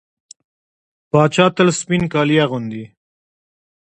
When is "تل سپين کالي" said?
1.55-2.37